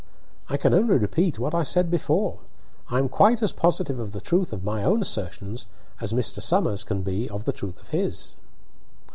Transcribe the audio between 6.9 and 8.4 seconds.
be of the truth of his."